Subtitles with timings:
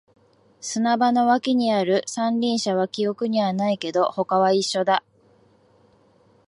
[0.59, 5.03] 砂場の脇にある三輪車は記憶にはないけど、他は一緒だ